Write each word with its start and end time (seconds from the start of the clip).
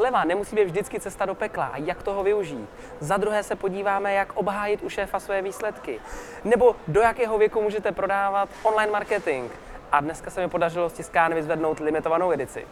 sleva 0.00 0.24
nemusí 0.24 0.56
být 0.56 0.64
vždycky 0.64 1.00
cesta 1.00 1.26
do 1.26 1.34
pekla 1.34 1.64
a 1.64 1.76
jak 1.76 2.02
toho 2.02 2.24
využít. 2.24 2.68
Za 3.00 3.16
druhé 3.16 3.42
se 3.42 3.56
podíváme, 3.56 4.14
jak 4.14 4.32
obhájit 4.36 4.82
u 4.82 4.88
šéfa 4.88 5.20
své 5.20 5.42
výsledky. 5.42 6.00
Nebo 6.44 6.76
do 6.88 7.00
jakého 7.00 7.38
věku 7.38 7.62
můžete 7.62 7.92
prodávat 7.92 8.48
online 8.62 8.92
marketing. 8.92 9.50
A 9.92 10.00
dneska 10.00 10.30
se 10.30 10.40
mi 10.40 10.48
podařilo 10.48 10.88
z 10.90 10.92
vyzvednout 11.34 11.80
limitovanou 11.80 12.32
edici. 12.32 12.66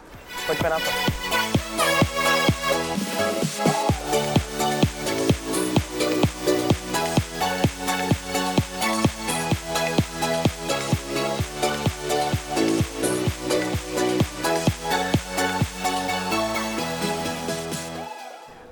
Pojďme 0.47 0.69
na 0.69 0.75
to. 0.75 1.28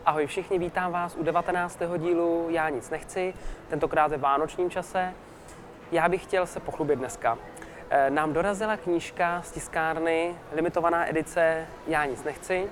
Ahoj 0.07 0.27
všichni, 0.27 0.59
vítám 0.59 0.91
vás 0.91 1.15
u 1.15 1.23
19. 1.23 1.79
dílu 1.97 2.47
Já 2.49 2.69
nic 2.69 2.89
nechci, 2.89 3.33
tentokrát 3.69 4.11
ve 4.11 4.17
vánočním 4.17 4.69
čase. 4.69 5.13
Já 5.91 6.09
bych 6.09 6.23
chtěl 6.23 6.45
se 6.45 6.59
pochlubit 6.59 6.99
dneska. 6.99 7.37
Eh, 7.89 8.09
nám 8.09 8.33
dorazila 8.33 8.77
knížka 8.77 9.41
z 9.45 9.51
tiskárny, 9.51 10.35
limitovaná 10.53 11.09
edice 11.09 11.67
Já 11.87 12.05
nic 12.05 12.23
nechci, 12.23 12.67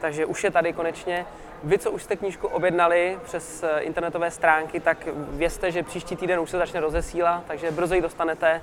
takže 0.00 0.26
už 0.26 0.44
je 0.44 0.50
tady 0.50 0.72
konečně. 0.72 1.26
Vy, 1.64 1.78
co 1.78 1.90
už 1.90 2.02
jste 2.02 2.16
knížku 2.16 2.46
objednali 2.46 3.18
přes 3.24 3.62
eh, 3.62 3.80
internetové 3.80 4.30
stránky, 4.30 4.80
tak 4.80 5.08
vězte, 5.14 5.72
že 5.72 5.82
příští 5.82 6.16
týden 6.16 6.40
už 6.40 6.50
se 6.50 6.58
začne 6.58 6.80
rozesílat, 6.80 7.44
takže 7.46 7.70
brzo 7.70 7.94
ji 7.94 8.00
dostanete 8.00 8.62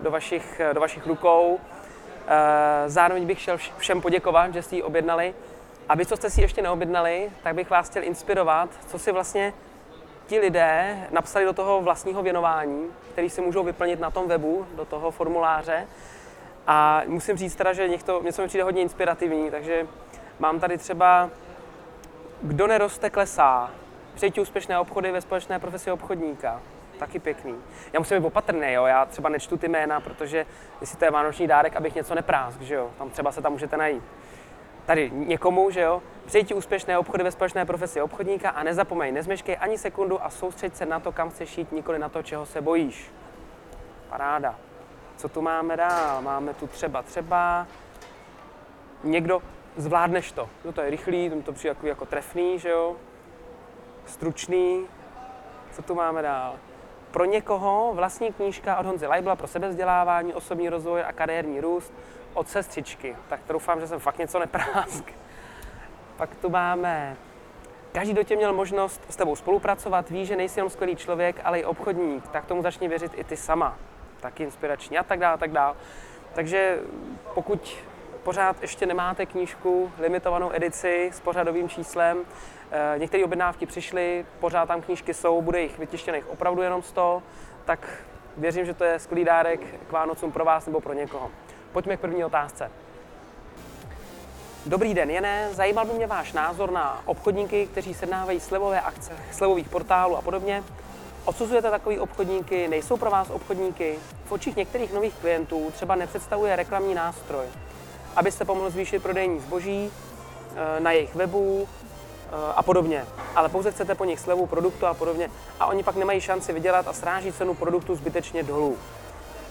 do 0.00 0.10
vašich, 0.10 0.60
do 0.72 0.80
vašich 0.80 1.06
rukou. 1.06 1.60
Eh, 2.28 2.88
zároveň 2.88 3.26
bych 3.26 3.42
chtěl 3.42 3.58
všem 3.78 4.00
poděkovat, 4.00 4.54
že 4.54 4.62
jste 4.62 4.76
ji 4.76 4.82
objednali. 4.82 5.34
A 5.88 5.94
vy, 5.94 6.06
co 6.06 6.16
jste 6.16 6.30
si 6.30 6.40
ještě 6.40 6.62
neobjednali, 6.62 7.30
tak 7.42 7.54
bych 7.54 7.70
vás 7.70 7.90
chtěl 7.90 8.04
inspirovat, 8.04 8.70
co 8.86 8.98
si 8.98 9.12
vlastně 9.12 9.52
ti 10.26 10.38
lidé 10.38 10.96
napsali 11.10 11.44
do 11.44 11.52
toho 11.52 11.80
vlastního 11.80 12.22
věnování, 12.22 12.86
který 13.12 13.30
si 13.30 13.40
můžou 13.40 13.64
vyplnit 13.64 14.00
na 14.00 14.10
tom 14.10 14.28
webu, 14.28 14.66
do 14.74 14.84
toho 14.84 15.10
formuláře. 15.10 15.86
A 16.66 17.02
musím 17.06 17.36
říct 17.36 17.54
teda, 17.54 17.72
že 17.72 17.88
něco, 17.88 18.22
něco 18.22 18.42
mi 18.42 18.48
přijde 18.48 18.64
hodně 18.64 18.82
inspirativní, 18.82 19.50
takže 19.50 19.86
mám 20.38 20.60
tady 20.60 20.78
třeba 20.78 21.30
Kdo 22.44 22.66
neroste, 22.66 23.10
klesá. 23.10 23.70
Přejti 24.14 24.40
úspěšné 24.40 24.78
obchody 24.78 25.12
ve 25.12 25.20
společné 25.20 25.58
profesi 25.58 25.90
obchodníka. 25.90 26.60
Taky 26.98 27.18
pěkný. 27.18 27.54
Já 27.92 28.00
musím 28.00 28.18
být 28.18 28.26
opatrný, 28.26 28.72
jo? 28.72 28.84
já 28.84 29.04
třeba 29.04 29.28
nečtu 29.28 29.56
ty 29.56 29.68
jména, 29.68 30.00
protože 30.00 30.46
jestli 30.80 30.98
to 30.98 31.04
je 31.04 31.10
vánoční 31.10 31.46
dárek, 31.46 31.76
abych 31.76 31.94
něco 31.94 32.14
neprásk, 32.14 32.60
že 32.60 32.74
jo? 32.74 32.90
Tam 32.98 33.10
třeba 33.10 33.32
se 33.32 33.42
tam 33.42 33.52
můžete 33.52 33.76
najít 33.76 34.02
tady 34.86 35.10
někomu, 35.10 35.70
že 35.70 35.80
jo, 35.80 36.02
přeji 36.26 36.54
úspěšné 36.54 36.98
obchody 36.98 37.24
ve 37.24 37.30
společné 37.30 37.64
profesi 37.64 38.00
obchodníka 38.00 38.50
a 38.50 38.62
nezapomeň, 38.62 39.14
nezmeškej 39.14 39.56
ani 39.60 39.78
sekundu 39.78 40.24
a 40.24 40.30
soustřeď 40.30 40.74
se 40.74 40.86
na 40.86 41.00
to, 41.00 41.12
kam 41.12 41.30
chceš 41.30 41.58
jít, 41.58 41.72
nikoli 41.72 41.98
na 41.98 42.08
to, 42.08 42.22
čeho 42.22 42.46
se 42.46 42.60
bojíš. 42.60 43.12
Paráda. 44.10 44.54
Co 45.16 45.28
tu 45.28 45.42
máme 45.42 45.76
dál? 45.76 46.22
Máme 46.22 46.54
tu 46.54 46.66
třeba, 46.66 47.02
třeba 47.02 47.66
někdo, 49.04 49.42
zvládneš 49.76 50.32
to. 50.32 50.48
No 50.64 50.72
to 50.72 50.80
je 50.80 50.90
rychlý, 50.90 51.30
to 51.30 51.42
to 51.42 51.52
přijde 51.52 51.68
jako, 51.68 51.86
jako 51.86 52.06
trefný, 52.06 52.58
že 52.58 52.68
jo, 52.68 52.96
stručný. 54.06 54.86
Co 55.72 55.82
tu 55.82 55.94
máme 55.94 56.22
dál? 56.22 56.54
Pro 57.10 57.24
někoho 57.24 57.92
vlastní 57.94 58.32
knížka 58.32 58.78
od 58.78 58.86
Honzy 58.86 59.06
Leibla 59.06 59.36
pro 59.36 59.46
sebezdělávání, 59.46 60.34
osobní 60.34 60.68
rozvoj 60.68 61.02
a 61.02 61.12
kariérní 61.12 61.60
růst 61.60 61.92
od 62.34 62.48
sestřičky, 62.48 63.16
tak 63.28 63.40
doufám, 63.48 63.80
že 63.80 63.86
jsem 63.86 63.98
fakt 63.98 64.18
něco 64.18 64.38
neprásk. 64.38 65.04
Pak 66.16 66.34
tu 66.34 66.50
máme 66.50 67.16
Každý, 67.92 68.12
kdo 68.12 68.22
tě 68.22 68.36
měl 68.36 68.52
možnost 68.52 69.00
s 69.08 69.16
tebou 69.16 69.36
spolupracovat, 69.36 70.10
ví, 70.10 70.26
že 70.26 70.36
nejsi 70.36 70.58
jenom 70.58 70.70
skvělý 70.70 70.96
člověk, 70.96 71.40
ale 71.44 71.60
i 71.60 71.64
obchodník, 71.64 72.28
tak 72.28 72.46
tomu 72.46 72.62
začni 72.62 72.88
věřit 72.88 73.12
i 73.16 73.24
ty 73.24 73.36
sama. 73.36 73.78
Taky 74.20 74.42
inspirační 74.42 74.98
a 74.98 75.02
tak 75.02 75.18
dále, 75.18 75.34
a 75.34 75.36
tak 75.36 75.50
dále. 75.50 75.74
Takže 76.34 76.78
pokud 77.34 77.76
pořád 78.22 78.62
ještě 78.62 78.86
nemáte 78.86 79.26
knížku, 79.26 79.92
limitovanou 79.98 80.50
edici 80.52 81.10
s 81.12 81.20
pořadovým 81.20 81.68
číslem, 81.68 82.18
eh, 82.70 82.98
některé 82.98 83.24
objednávky 83.24 83.66
přišly, 83.66 84.26
pořád 84.40 84.66
tam 84.66 84.82
knížky 84.82 85.14
jsou, 85.14 85.42
bude 85.42 85.60
jich 85.60 85.78
vytištěných 85.78 86.30
opravdu 86.30 86.62
jenom 86.62 86.82
100, 86.82 87.22
tak 87.64 87.88
věřím, 88.36 88.64
že 88.64 88.74
to 88.74 88.84
je 88.84 88.98
skvělý 88.98 89.24
dárek 89.24 89.60
k 89.88 89.92
Vánocům 89.92 90.32
pro 90.32 90.44
vás 90.44 90.66
nebo 90.66 90.80
pro 90.80 90.92
někoho. 90.92 91.30
Pojďme 91.72 91.96
k 91.96 92.00
první 92.00 92.24
otázce. 92.24 92.70
Dobrý 94.66 94.94
den, 94.94 95.10
Jené. 95.10 95.48
Zajímal 95.52 95.86
by 95.86 95.92
mě 95.92 96.06
váš 96.06 96.32
názor 96.32 96.70
na 96.70 97.02
obchodníky, 97.06 97.66
kteří 97.66 97.94
sednávají 97.94 98.40
slevové 98.40 98.80
akce, 98.80 99.12
slevových 99.32 99.68
portálů 99.68 100.16
a 100.16 100.22
podobně. 100.22 100.64
Odsuzujete 101.24 101.70
takový 101.70 101.98
obchodníky, 101.98 102.68
nejsou 102.68 102.96
pro 102.96 103.10
vás 103.10 103.30
obchodníky? 103.30 103.98
V 104.24 104.32
očích 104.32 104.56
některých 104.56 104.92
nových 104.92 105.14
klientů 105.14 105.70
třeba 105.72 105.94
nepředstavuje 105.94 106.56
reklamní 106.56 106.94
nástroj, 106.94 107.44
abyste 108.16 108.44
pomohl 108.44 108.70
zvýšit 108.70 109.02
prodejní 109.02 109.40
zboží 109.40 109.90
eh, 109.90 110.80
na 110.80 110.92
jejich 110.92 111.14
webu 111.14 111.68
eh, 111.68 112.30
a 112.56 112.62
podobně. 112.62 113.04
Ale 113.34 113.48
pouze 113.48 113.72
chcete 113.72 113.94
po 113.94 114.04
nich 114.04 114.20
slevu 114.20 114.46
produktu 114.46 114.86
a 114.86 114.94
podobně 114.94 115.30
a 115.60 115.66
oni 115.66 115.82
pak 115.82 115.96
nemají 115.96 116.20
šanci 116.20 116.52
vydělat 116.52 116.88
a 116.88 116.92
sráží 116.92 117.32
cenu 117.32 117.54
produktu 117.54 117.94
zbytečně 117.94 118.42
dolů. 118.42 118.78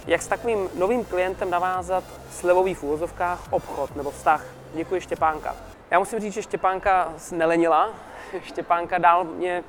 Jak 0.08 0.22
s 0.22 0.28
takovým 0.28 0.70
novým 0.76 1.06
klientem 1.06 1.50
navázat 1.50 2.04
slevový 2.32 2.74
v 2.74 2.84
úvozovkách 2.84 3.54
obchod 3.54 3.96
nebo 3.96 4.12
vztah? 4.12 4.46
Děkuji 4.74 5.02
Štěpánka. 5.02 5.56
Já 5.92 6.00
musím 6.00 6.20
říct, 6.20 6.34
že 6.34 6.42
Štěpánka 6.42 7.14
nelenila. 7.32 7.90
Štěpánka 8.44 8.98
dál 8.98 9.24
mě, 9.24 9.64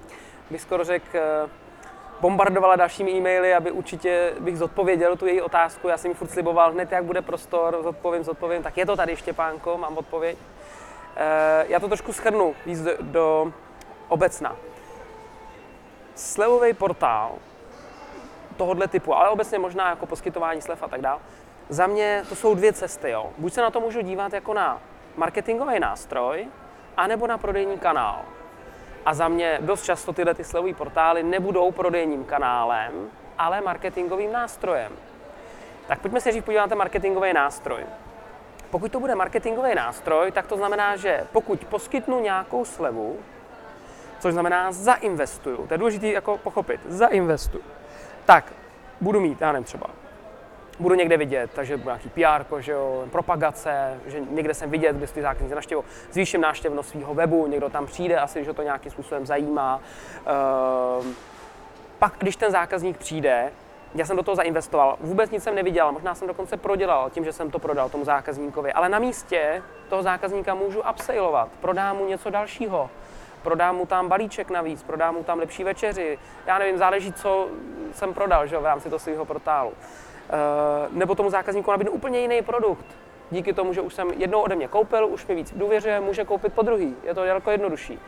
bych 0.50 0.60
skoro 0.60 0.84
řekl, 0.84 1.06
eh, 1.14 1.48
bombardovala 2.20 2.76
dalšími 2.76 3.10
e-maily, 3.10 3.54
aby 3.54 3.70
určitě 3.70 4.32
bych 4.40 4.58
zodpověděl 4.58 5.16
tu 5.16 5.26
její 5.26 5.40
otázku. 5.40 5.88
Já 5.88 5.96
jsem 5.96 6.10
mi 6.10 6.14
furt 6.14 6.30
sliboval, 6.30 6.72
hned 6.72 6.92
jak 6.92 7.04
bude 7.04 7.22
prostor, 7.22 7.78
zodpovím, 7.82 8.24
zodpovím. 8.24 8.62
Tak 8.62 8.76
je 8.76 8.86
to 8.86 8.96
tady, 8.96 9.16
Štěpánko, 9.16 9.78
mám 9.78 9.98
odpověď. 9.98 10.38
Eh, 11.16 11.64
já 11.68 11.80
to 11.80 11.88
trošku 11.88 12.12
schrnu 12.12 12.54
víc 12.66 12.82
do, 12.82 12.92
do 13.00 13.52
obecna. 14.08 14.56
Slevový 16.14 16.72
portál 16.72 17.32
tohohle 18.62 18.88
typu, 18.88 19.14
ale 19.14 19.28
obecně 19.28 19.58
možná 19.58 19.90
jako 19.90 20.06
poskytování 20.06 20.62
slev 20.62 20.82
a 20.82 20.88
tak 20.88 21.00
dále. 21.00 21.20
Za 21.68 21.86
mě 21.86 22.22
to 22.28 22.34
jsou 22.34 22.54
dvě 22.54 22.72
cesty. 22.72 23.10
Jo. 23.10 23.30
Buď 23.38 23.52
se 23.52 23.60
na 23.62 23.70
to 23.70 23.80
můžu 23.80 24.00
dívat 24.00 24.32
jako 24.32 24.54
na 24.54 24.80
marketingový 25.16 25.80
nástroj, 25.80 26.46
anebo 26.96 27.26
na 27.26 27.38
prodejní 27.38 27.78
kanál. 27.78 28.22
A 29.06 29.14
za 29.14 29.28
mě 29.28 29.58
dost 29.60 29.82
často 29.82 30.12
tyhle 30.12 30.34
ty 30.34 30.44
slevové 30.44 30.74
portály 30.74 31.22
nebudou 31.22 31.72
prodejním 31.72 32.24
kanálem, 32.24 33.10
ale 33.38 33.60
marketingovým 33.60 34.32
nástrojem. 34.32 34.92
Tak 35.86 36.00
pojďme 36.00 36.20
se 36.20 36.32
říct 36.32 36.44
podívat 36.44 36.62
na 36.62 36.68
ten 36.68 36.78
marketingový 36.78 37.32
nástroj. 37.32 37.82
Pokud 38.70 38.92
to 38.92 39.00
bude 39.00 39.14
marketingový 39.14 39.74
nástroj, 39.74 40.30
tak 40.32 40.46
to 40.46 40.56
znamená, 40.56 40.96
že 40.96 41.26
pokud 41.32 41.64
poskytnu 41.64 42.20
nějakou 42.20 42.64
slevu, 42.64 43.18
což 44.20 44.32
znamená 44.32 44.72
zainvestuju, 44.72 45.66
to 45.66 45.74
je 45.74 45.78
důležité 45.78 46.06
jako 46.06 46.38
pochopit, 46.38 46.80
zainvestuju, 46.88 47.64
tak 48.24 48.52
budu 49.00 49.20
mít, 49.20 49.40
já 49.40 49.52
nevím, 49.52 49.64
třeba 49.64 49.86
budu 50.82 50.94
někde 50.94 51.16
vidět, 51.16 51.50
takže 51.54 51.76
budu 51.76 51.88
nějaký 51.88 52.08
PR, 52.08 52.60
že 52.60 52.72
jo, 52.72 53.04
propagace, 53.12 54.00
že 54.06 54.20
někde 54.20 54.54
jsem 54.54 54.70
vidět, 54.70 54.96
kde 54.96 55.06
ty 55.06 55.22
zákazníci 55.22 55.54
naštěvují, 55.54 55.86
zvýším 56.12 56.40
návštěvnost 56.40 56.90
svého 56.90 57.14
webu, 57.14 57.46
někdo 57.46 57.68
tam 57.68 57.86
přijde, 57.86 58.16
asi, 58.18 58.44
že 58.44 58.52
to 58.52 58.62
nějakým 58.62 58.92
způsobem 58.92 59.26
zajímá. 59.26 59.80
Ehm, 60.26 61.14
pak, 61.98 62.14
když 62.18 62.36
ten 62.36 62.52
zákazník 62.52 62.98
přijde, 62.98 63.52
já 63.94 64.06
jsem 64.06 64.16
do 64.16 64.22
toho 64.22 64.36
zainvestoval, 64.36 64.96
vůbec 65.00 65.30
nic 65.30 65.42
jsem 65.42 65.54
neviděl, 65.54 65.92
možná 65.92 66.14
jsem 66.14 66.28
dokonce 66.28 66.56
prodělal 66.56 67.10
tím, 67.10 67.24
že 67.24 67.32
jsem 67.32 67.50
to 67.50 67.58
prodal 67.58 67.88
tomu 67.88 68.04
zákazníkovi, 68.04 68.72
ale 68.72 68.88
na 68.88 68.98
místě 68.98 69.62
toho 69.88 70.02
zákazníka 70.02 70.54
můžu 70.54 70.82
upsellovat, 70.90 71.48
prodám 71.60 71.96
mu 71.96 72.06
něco 72.06 72.30
dalšího, 72.30 72.90
prodám 73.42 73.76
mu 73.76 73.86
tam 73.86 74.08
balíček 74.08 74.50
navíc, 74.50 74.82
prodám 74.82 75.14
mu 75.14 75.24
tam 75.24 75.38
lepší 75.38 75.64
večeři, 75.64 76.18
já 76.46 76.58
nevím, 76.58 76.78
záleží, 76.78 77.12
co 77.12 77.48
jsem 77.92 78.14
prodal 78.14 78.46
že, 78.46 78.58
v 78.58 78.64
rámci 78.64 78.88
toho 78.88 78.98
svého 78.98 79.24
portálu. 79.24 79.72
E, 79.72 80.88
nebo 80.90 81.14
tomu 81.14 81.30
zákazníku 81.30 81.70
nabídnu 81.70 81.92
úplně 81.92 82.20
jiný 82.20 82.42
produkt. 82.42 82.86
Díky 83.30 83.52
tomu, 83.52 83.72
že 83.72 83.80
už 83.80 83.94
jsem 83.94 84.10
jednou 84.10 84.40
ode 84.40 84.56
mě 84.56 84.68
koupil, 84.68 85.06
už 85.06 85.26
mi 85.26 85.34
víc 85.34 85.52
důvěřuje, 85.56 86.00
může 86.00 86.24
koupit 86.24 86.52
po 86.52 86.62
druhý. 86.62 86.96
Je 87.04 87.14
to 87.14 87.24
daleko 87.24 87.50
jednodušší. 87.50 87.98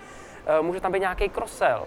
E, 0.47 0.63
může 0.63 0.81
tam 0.81 0.93
být 0.93 1.01
nějaký 1.01 1.29
cross-sell. 1.29 1.87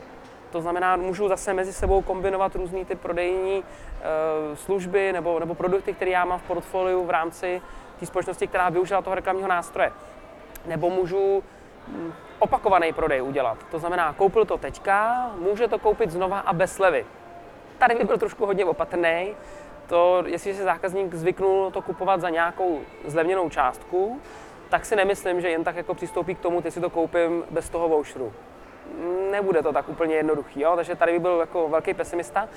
To 0.52 0.62
znamená, 0.62 0.96
můžu 0.96 1.28
zase 1.28 1.54
mezi 1.54 1.74
sebou 1.74 2.02
kombinovat 2.02 2.56
různé 2.56 2.86
ty 2.86 2.96
prodejní 2.96 3.64
e, 3.64 4.56
služby 4.56 5.14
nebo, 5.14 5.40
nebo 5.40 5.56
produkty, 5.56 5.94
které 5.94 6.12
já 6.12 6.26
mám 6.26 6.40
v 6.40 6.44
portfoliu 6.44 7.06
v 7.06 7.10
rámci 7.10 7.62
té 8.00 8.06
společnosti, 8.06 8.48
která 8.48 8.70
využila 8.70 9.02
toho 9.02 9.16
reklamního 9.16 9.48
nástroje. 9.48 9.92
Nebo 10.66 10.90
můžu 10.90 11.44
opakovaný 12.40 12.94
prodej 12.94 13.22
udělat. 13.22 13.58
To 13.72 13.80
znamená, 13.80 14.14
koupil 14.14 14.46
to 14.46 14.58
teďka, 14.58 15.32
může 15.38 15.68
to 15.68 15.80
koupit 15.80 16.12
znova 16.12 16.40
a 16.40 16.54
bez 16.54 16.74
slevy. 16.74 17.06
Tady 17.78 17.96
bych 17.96 18.08
byl 18.08 18.18
trošku 18.18 18.46
hodně 18.46 18.66
opatrný. 18.66 19.36
To, 19.88 20.24
jestliže 20.26 20.58
se 20.58 20.64
zákazník 20.64 21.14
zvyknul 21.14 21.72
to 21.72 21.82
kupovat 21.82 22.22
za 22.22 22.30
nějakou 22.30 22.82
zlevněnou 23.06 23.50
částku, 23.50 24.22
tak 24.70 24.86
si 24.86 24.96
nemyslím, 24.96 25.42
že 25.42 25.50
jen 25.50 25.64
tak 25.64 25.76
jako 25.76 25.94
přistoupí 25.94 26.36
k 26.36 26.40
tomu, 26.40 26.62
teď 26.62 26.74
si 26.74 26.82
to 26.82 26.90
koupím 26.90 27.44
bez 27.52 27.70
toho 27.70 27.90
voucheru. 27.90 28.34
Nebude 29.32 29.64
to 29.64 29.74
tak 29.74 29.90
úplně 29.90 30.16
jednoduchý, 30.16 30.62
jo? 30.62 30.76
takže 30.76 30.96
tady 30.96 31.12
by 31.12 31.20
byl 31.20 31.40
jako 31.40 31.70
velký 31.70 31.94
pesimista, 31.94 32.48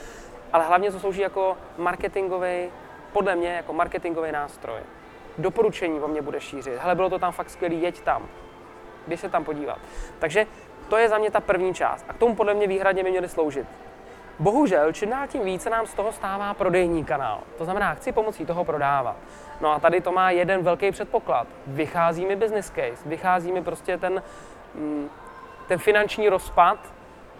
ale 0.52 0.64
hlavně 0.64 0.92
to 0.92 1.00
slouží 1.00 1.20
jako 1.20 1.56
marketingový, 1.78 2.70
podle 3.12 3.36
mě 3.36 3.48
jako 3.48 3.72
marketingový 3.72 4.32
nástroj. 4.32 4.80
Doporučení 5.38 6.00
o 6.00 6.08
mě 6.08 6.22
bude 6.22 6.40
šířit. 6.40 6.78
Hele, 6.78 6.94
bylo 6.94 7.10
to 7.10 7.18
tam 7.18 7.32
fakt 7.32 7.50
skvělý, 7.50 7.82
jeď 7.82 8.00
tam. 8.00 8.28
Běž 9.06 9.20
se 9.20 9.28
tam 9.28 9.44
podívat. 9.44 9.78
Takže 10.18 10.46
to 10.88 10.96
je 10.96 11.08
za 11.08 11.18
mě 11.18 11.30
ta 11.30 11.40
první 11.40 11.74
část. 11.74 12.04
A 12.08 12.12
k 12.12 12.18
tomu 12.18 12.34
podle 12.34 12.54
mě 12.54 12.66
výhradně 12.66 13.04
by 13.04 13.10
měly 13.10 13.28
sloužit. 13.28 13.66
Bohužel, 14.38 14.92
čím 14.92 15.10
dál 15.10 15.26
tím 15.26 15.44
více 15.44 15.70
nám 15.70 15.86
z 15.86 15.94
toho 15.94 16.12
stává 16.12 16.54
prodejní 16.54 17.04
kanál. 17.04 17.40
To 17.58 17.64
znamená, 17.64 17.94
chci 17.94 18.12
pomocí 18.12 18.46
toho 18.46 18.64
prodávat. 18.64 19.16
No 19.60 19.72
a 19.72 19.78
tady 19.78 20.00
to 20.00 20.12
má 20.12 20.30
jeden 20.30 20.62
velký 20.62 20.90
předpoklad. 20.90 21.46
Vychází 21.66 22.26
mi 22.26 22.36
business 22.36 22.70
case, 22.70 23.08
vychází 23.08 23.52
mi 23.52 23.62
prostě 23.62 23.98
ten, 23.98 24.22
mm, 24.74 25.10
ten 25.68 25.78
finanční 25.78 26.28
rozpad 26.28 26.78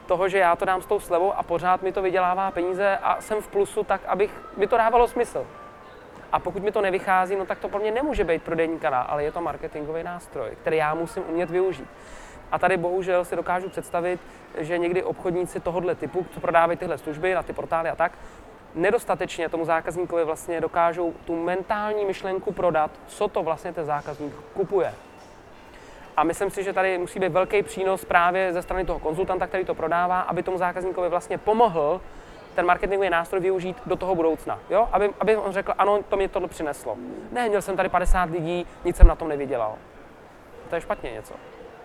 toho, 0.07 0.29
že 0.29 0.39
já 0.39 0.57
to 0.57 0.65
dám 0.65 0.83
s 0.83 0.87
tou 0.87 1.01
slevou 1.01 1.33
a 1.33 1.43
pořád 1.43 1.83
mi 1.83 1.93
to 1.93 2.03
vydělává 2.03 2.51
peníze 2.51 2.99
a 3.03 3.21
jsem 3.21 3.43
v 3.43 3.49
plusu, 3.49 3.85
tak 3.85 4.01
abych, 4.07 4.31
by 4.57 4.67
to 4.67 4.77
dávalo 4.77 5.09
smysl. 5.09 5.47
A 6.33 6.39
pokud 6.39 6.63
mi 6.63 6.73
to 6.73 6.81
nevychází, 6.81 7.37
no 7.37 7.47
tak 7.47 7.59
to 7.59 7.69
pro 7.69 7.79
mě 7.79 7.91
nemůže 7.91 8.25
být 8.25 8.43
prodejní 8.43 8.79
kanál, 8.79 9.07
ale 9.09 9.25
je 9.25 9.33
to 9.33 9.41
marketingový 9.41 10.03
nástroj, 10.03 10.51
který 10.61 10.77
já 10.77 10.95
musím 10.95 11.23
umět 11.29 11.51
využít. 11.51 11.89
A 12.53 12.59
tady 12.59 12.77
bohužel 12.77 13.25
si 13.25 13.37
dokážu 13.37 13.69
představit, 13.69 14.21
že 14.59 14.79
někdy 14.79 15.03
obchodníci 15.03 15.61
tohohle 15.61 15.95
typu, 15.95 16.27
co 16.35 16.41
prodávají 16.41 16.79
tyhle 16.79 16.99
služby 16.99 17.35
na 17.35 17.43
ty 17.43 17.53
portály 17.53 17.89
a 17.89 17.97
tak, 17.97 18.13
nedostatečně 18.75 19.49
tomu 19.49 19.65
zákazníkovi 19.65 20.25
vlastně 20.25 20.61
dokážou 20.61 21.15
tu 21.25 21.45
mentální 21.45 22.05
myšlenku 22.05 22.53
prodat, 22.53 22.91
co 23.07 23.29
to 23.29 23.43
vlastně 23.43 23.73
ten 23.73 23.85
zákazník 23.85 24.35
kupuje. 24.55 24.95
A 26.17 26.25
myslím 26.25 26.51
si, 26.51 26.65
že 26.65 26.73
tady 26.73 26.99
musí 26.99 27.19
být 27.19 27.33
velký 27.33 27.63
přínos 27.63 28.05
právě 28.05 28.53
ze 28.53 28.63
strany 28.63 28.85
toho 28.85 28.99
konzultanta, 28.99 29.47
který 29.47 29.65
to 29.65 29.75
prodává, 29.75 30.21
aby 30.21 30.43
tomu 30.43 30.59
zákazníkovi 30.59 31.09
vlastně 31.09 31.39
pomohl 31.39 32.01
ten 32.61 32.67
marketingový 32.67 33.11
nástroj 33.11 33.41
využít 33.41 33.77
do 33.87 33.97
toho 33.97 34.15
budoucna. 34.15 34.59
Jo? 34.71 34.89
Aby, 34.93 35.11
aby 35.21 35.37
on 35.37 35.53
řekl, 35.53 35.73
ano, 35.79 36.01
to 36.09 36.17
mě 36.17 36.29
tohle 36.29 36.49
přineslo. 36.49 36.97
Ne, 37.33 37.49
měl 37.49 37.63
jsem 37.63 37.77
tady 37.77 37.89
50 37.89 38.31
lidí, 38.31 38.67
nic 38.85 38.97
jsem 38.97 39.07
na 39.07 39.15
tom 39.15 39.29
nevydělal. 39.29 39.75
To 40.69 40.75
je 40.75 40.81
špatně 40.81 41.13
něco. 41.13 41.35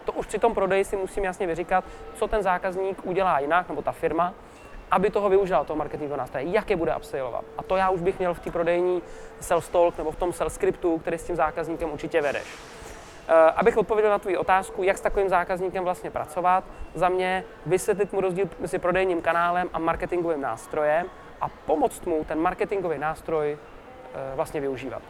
To 0.05 0.11
už 0.11 0.25
při 0.25 0.39
tom 0.39 0.53
prodeji 0.53 0.85
si 0.85 0.97
musím 0.97 1.23
jasně 1.23 1.47
vyříkat, 1.47 1.83
co 2.15 2.27
ten 2.27 2.43
zákazník 2.43 3.05
udělá 3.05 3.39
jinak, 3.39 3.69
nebo 3.69 3.81
ta 3.81 3.91
firma, 3.91 4.33
aby 4.91 5.09
toho 5.09 5.29
využil, 5.29 5.63
toho 5.65 5.77
marketingového 5.77 6.17
nástroje, 6.17 6.45
jak 6.45 6.69
je 6.69 6.75
bude 6.75 6.95
upsellovat. 6.95 7.45
A 7.57 7.63
to 7.63 7.75
já 7.75 7.89
už 7.89 8.01
bych 8.01 8.19
měl 8.19 8.33
v 8.33 8.39
té 8.39 8.51
prodejní 8.51 9.01
sales 9.39 9.69
talk 9.69 9.97
nebo 9.97 10.11
v 10.11 10.15
tom 10.15 10.33
sales 10.33 10.53
scriptu, 10.53 10.97
který 10.97 11.17
s 11.17 11.23
tím 11.23 11.35
zákazníkem 11.35 11.91
určitě 11.91 12.21
vedeš. 12.21 12.45
Uh, 13.29 13.33
abych 13.55 13.77
odpověděl 13.77 14.11
na 14.11 14.19
tvou 14.19 14.37
otázku, 14.37 14.83
jak 14.83 14.97
s 14.97 15.01
takovým 15.01 15.29
zákazníkem 15.29 15.83
vlastně 15.83 16.11
pracovat, 16.11 16.63
za 16.93 17.09
mě 17.09 17.43
vysvětlit 17.65 18.13
mu 18.13 18.21
rozdíl 18.21 18.49
mezi 18.59 18.79
prodejním 18.79 19.21
kanálem 19.21 19.69
a 19.73 19.79
marketingovým 19.79 20.41
nástrojem 20.41 21.07
a 21.41 21.49
pomoct 21.65 22.05
mu 22.05 22.23
ten 22.23 22.39
marketingový 22.39 22.97
nástroj 22.97 23.53
uh, 23.53 24.35
vlastně 24.35 24.61
využívat. 24.61 25.01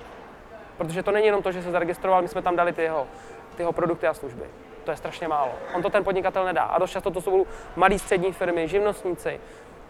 Protože 0.77 1.03
to 1.03 1.12
není 1.12 1.25
jenom 1.25 1.44
to, 1.44 1.51
že 1.51 1.63
se 1.63 1.71
zaregistroval, 1.71 2.21
my 2.21 2.27
jsme 2.27 2.41
tam 2.41 2.56
dali 2.56 2.73
ty 2.73 2.81
jeho, 2.81 3.07
ty 3.56 3.62
jeho 3.62 3.73
produkty 3.73 4.07
a 4.07 4.13
služby. 4.13 4.44
To 4.83 4.91
je 4.91 4.97
strašně 4.97 5.27
málo. 5.27 5.51
On 5.73 5.81
to 5.81 5.89
ten 5.89 6.03
podnikatel 6.03 6.45
nedá. 6.45 6.63
A 6.63 6.79
dost 6.79 6.91
často 6.91 7.12
to 7.12 7.21
jsou 7.21 7.45
malé 7.75 8.00
střední 8.00 8.33
firmy, 8.33 8.67
živnostníci, 8.67 9.39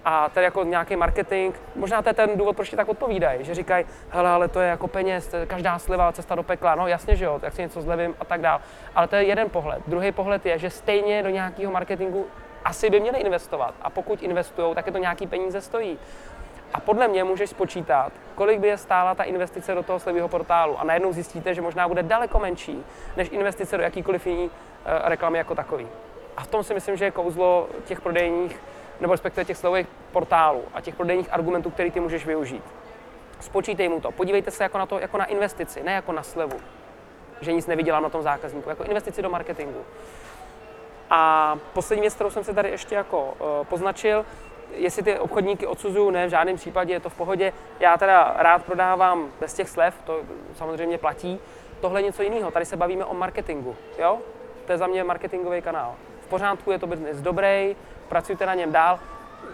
a 0.05 0.29
tedy 0.29 0.43
jako 0.43 0.63
nějaký 0.63 0.95
marketing, 0.95 1.55
možná 1.75 2.01
to 2.01 2.09
je 2.09 2.13
ten 2.13 2.29
důvod, 2.35 2.55
proč 2.55 2.69
ti 2.69 2.75
tak 2.75 2.89
odpovídají, 2.89 3.45
že 3.45 3.55
říkají, 3.55 3.85
hele, 4.09 4.29
ale 4.29 4.47
to 4.47 4.59
je 4.59 4.69
jako 4.69 4.87
peněz, 4.87 5.33
je 5.33 5.45
každá 5.45 5.79
sliva, 5.79 6.11
cesta 6.11 6.35
do 6.35 6.43
pekla, 6.43 6.75
no 6.75 6.87
jasně, 6.87 7.15
že 7.15 7.25
jo, 7.25 7.39
tak 7.39 7.53
si 7.53 7.61
něco 7.61 7.81
zlevím 7.81 8.15
a 8.19 8.25
tak 8.25 8.41
dál. 8.41 8.61
Ale 8.95 9.07
to 9.07 9.15
je 9.15 9.23
jeden 9.23 9.49
pohled. 9.49 9.81
Druhý 9.87 10.11
pohled 10.11 10.45
je, 10.45 10.59
že 10.59 10.69
stejně 10.69 11.23
do 11.23 11.29
nějakého 11.29 11.71
marketingu 11.71 12.25
asi 12.65 12.89
by 12.89 12.99
měli 12.99 13.19
investovat. 13.19 13.73
A 13.81 13.89
pokud 13.89 14.23
investují, 14.23 14.75
tak 14.75 14.85
je 14.85 14.91
to 14.91 14.97
nějaký 14.97 15.27
peníze 15.27 15.61
stojí. 15.61 15.99
A 16.73 16.79
podle 16.79 17.07
mě 17.07 17.23
můžeš 17.23 17.49
spočítat, 17.49 18.11
kolik 18.35 18.59
by 18.59 18.67
je 18.67 18.77
stála 18.77 19.15
ta 19.15 19.23
investice 19.23 19.75
do 19.75 19.83
toho 19.83 19.99
slevého 19.99 20.27
portálu. 20.27 20.79
A 20.79 20.83
najednou 20.83 21.13
zjistíte, 21.13 21.53
že 21.53 21.61
možná 21.61 21.87
bude 21.87 22.03
daleko 22.03 22.39
menší 22.39 22.83
než 23.17 23.29
investice 23.31 23.77
do 23.77 23.83
jakýkoliv 23.83 24.27
jiný 24.27 24.43
uh, 24.43 24.49
reklamy 25.03 25.37
jako 25.37 25.55
takový. 25.55 25.87
A 26.37 26.43
v 26.43 26.47
tom 26.47 26.63
si 26.63 26.73
myslím, 26.73 26.97
že 26.97 27.05
je 27.05 27.11
kouzlo 27.11 27.69
těch 27.85 28.01
prodejních 28.01 28.59
nebo 28.99 29.13
respektive 29.13 29.45
těch 29.45 29.57
slových 29.57 29.87
portálů 30.11 30.63
a 30.73 30.81
těch 30.81 30.95
prodejních 30.95 31.33
argumentů, 31.33 31.69
který 31.69 31.91
ty 31.91 31.99
můžeš 31.99 32.25
využít. 32.25 32.63
Spočítej 33.39 33.89
mu 33.89 34.01
to, 34.01 34.11
podívejte 34.11 34.51
se 34.51 34.63
jako 34.63 34.77
na 34.77 34.85
to, 34.85 34.99
jako 34.99 35.17
na 35.17 35.25
investici, 35.25 35.83
ne 35.83 35.93
jako 35.93 36.11
na 36.11 36.23
slevu, 36.23 36.57
že 37.41 37.53
nic 37.53 37.67
nevydělám 37.67 38.03
na 38.03 38.09
tom 38.09 38.21
zákazníku, 38.21 38.69
jako 38.69 38.83
investici 38.83 39.21
do 39.21 39.29
marketingu. 39.29 39.81
A 41.09 41.55
poslední 41.73 42.01
věc, 42.01 42.13
kterou 42.13 42.29
jsem 42.29 42.43
se 42.43 42.53
tady 42.53 42.69
ještě 42.69 42.95
jako 42.95 43.21
uh, 43.23 43.65
poznačil, 43.65 44.25
jestli 44.71 45.03
ty 45.03 45.19
obchodníky 45.19 45.67
odsuzuju, 45.67 46.09
ne, 46.09 46.27
v 46.27 46.29
žádném 46.29 46.55
případě 46.55 46.93
je 46.93 46.99
to 46.99 47.09
v 47.09 47.15
pohodě. 47.15 47.53
Já 47.79 47.97
teda 47.97 48.33
rád 48.37 48.65
prodávám 48.65 49.31
bez 49.39 49.53
těch 49.53 49.69
slev, 49.69 50.01
to 50.05 50.21
samozřejmě 50.55 50.97
platí. 50.97 51.39
Tohle 51.81 51.99
je 51.99 52.05
něco 52.05 52.23
jiného, 52.23 52.51
tady 52.51 52.65
se 52.65 52.77
bavíme 52.77 53.05
o 53.05 53.13
marketingu, 53.13 53.75
jo? 53.99 54.19
To 54.65 54.71
je 54.71 54.77
za 54.77 54.87
mě 54.87 55.03
marketingový 55.03 55.61
kanál. 55.61 55.95
V 56.25 56.27
pořádku, 56.27 56.71
je 56.71 56.79
to 56.79 56.87
business 56.87 57.17
dobrý, 57.17 57.75
pracujte 58.09 58.45
na 58.45 58.53
něm 58.53 58.71
dál. 58.71 58.99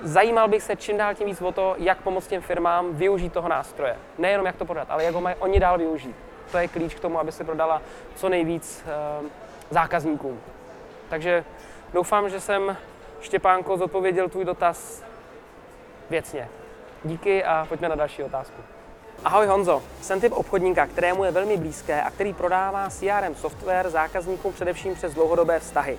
Zajímal 0.03 0.47
bych 0.47 0.63
se 0.63 0.75
čím 0.75 0.97
dál 0.97 1.15
tím 1.15 1.27
víc 1.27 1.41
o 1.41 1.51
to, 1.51 1.75
jak 1.77 2.01
pomoct 2.01 2.27
těm 2.27 2.41
firmám 2.41 2.95
využít 2.95 3.33
toho 3.33 3.50
nástroje. 3.50 3.95
Nejenom 4.18 4.45
jak 4.45 4.56
to 4.56 4.65
prodat, 4.65 4.88
ale 4.91 5.03
jak 5.03 5.13
ho 5.13 5.21
mají 5.21 5.35
oni 5.39 5.59
dál 5.59 5.77
využít. 5.77 6.15
To 6.51 6.57
je 6.57 6.68
klíč 6.68 6.95
k 6.95 7.00
tomu, 7.00 7.19
aby 7.19 7.31
se 7.31 7.44
prodala 7.44 7.81
co 8.15 8.29
nejvíc 8.29 8.83
uh, 9.21 9.27
zákazníkům. 9.69 10.39
Takže 11.09 11.44
doufám, 11.94 12.29
že 12.29 12.39
jsem, 12.39 12.77
Štěpánko, 13.21 13.77
zodpověděl 13.77 14.29
tvůj 14.29 14.45
dotaz 14.45 15.03
věcně. 16.09 16.50
Díky 17.03 17.44
a 17.44 17.65
pojďme 17.69 17.89
na 17.89 17.95
další 17.95 18.23
otázku. 18.23 18.62
Ahoj 19.23 19.47
Honzo, 19.47 19.83
jsem 20.01 20.21
typ 20.21 20.33
obchodníka, 20.33 20.88
kterému 20.88 21.23
je 21.23 21.31
velmi 21.31 21.57
blízké 21.57 22.01
a 22.01 22.12
který 22.12 22.33
prodává 22.33 22.89
CRM 22.89 23.35
software 23.35 23.89
zákazníkům 23.89 24.53
především 24.53 24.95
přes 24.95 25.13
dlouhodobé 25.13 25.59
vztahy 25.59 25.97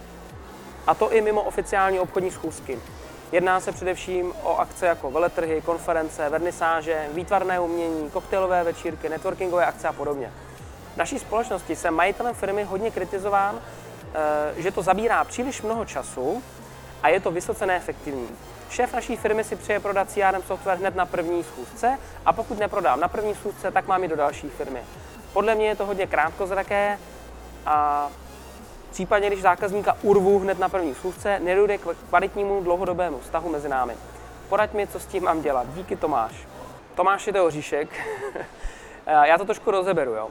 a 0.86 0.94
to 0.94 1.12
i 1.12 1.20
mimo 1.20 1.42
oficiální 1.42 2.00
obchodní 2.00 2.30
schůzky. 2.30 2.78
Jedná 3.32 3.60
se 3.60 3.72
především 3.72 4.32
o 4.42 4.56
akce 4.56 4.86
jako 4.86 5.10
veletrhy, 5.10 5.60
konference, 5.60 6.28
vernisáže, 6.28 7.06
výtvarné 7.12 7.60
umění, 7.60 8.10
koktejlové 8.10 8.64
večírky, 8.64 9.08
networkingové 9.08 9.66
akce 9.66 9.88
a 9.88 9.92
podobně. 9.92 10.32
V 10.94 10.96
naší 10.96 11.18
společnosti 11.18 11.76
se 11.76 11.90
majitelem 11.90 12.34
firmy 12.34 12.64
hodně 12.64 12.90
kritizován, 12.90 13.60
eh, 14.14 14.62
že 14.62 14.70
to 14.70 14.82
zabírá 14.82 15.24
příliš 15.24 15.62
mnoho 15.62 15.84
času 15.84 16.42
a 17.02 17.08
je 17.08 17.20
to 17.20 17.30
vysoce 17.30 17.66
neefektivní. 17.66 18.28
Šéf 18.70 18.92
naší 18.92 19.16
firmy 19.16 19.44
si 19.44 19.56
přeje 19.56 19.80
prodat 19.80 20.10
CRM 20.10 20.42
software 20.42 20.78
hned 20.78 20.96
na 20.96 21.06
první 21.06 21.44
schůzce 21.44 21.98
a 22.26 22.32
pokud 22.32 22.58
neprodám 22.58 23.00
na 23.00 23.08
první 23.08 23.34
schůzce, 23.34 23.70
tak 23.70 23.86
mám 23.86 24.04
i 24.04 24.08
do 24.08 24.16
další 24.16 24.48
firmy. 24.48 24.80
Podle 25.32 25.54
mě 25.54 25.66
je 25.66 25.76
to 25.76 25.86
hodně 25.86 26.06
krátkozraké 26.06 26.98
a 27.66 28.08
Případně, 28.92 29.28
když 29.28 29.42
zákazníka 29.42 29.96
urvu 30.02 30.38
hned 30.38 30.58
na 30.58 30.68
první 30.68 30.94
schůzce, 30.94 31.40
nedojde 31.40 31.78
k 31.78 31.96
kvalitnímu 32.08 32.62
dlouhodobému 32.62 33.18
vztahu 33.18 33.48
mezi 33.48 33.68
námi. 33.68 33.96
Poraď 34.48 34.72
mi, 34.72 34.86
co 34.86 35.00
s 35.00 35.06
tím 35.06 35.24
mám 35.24 35.42
dělat. 35.42 35.66
Díky 35.74 35.96
Tomáš. 35.96 36.46
Tomáš 36.94 37.26
je 37.26 37.32
to 37.32 37.46
oříšek. 37.46 37.88
Já 39.06 39.38
to 39.38 39.44
trošku 39.44 39.70
rozeberu. 39.70 40.14
Jo. 40.14 40.28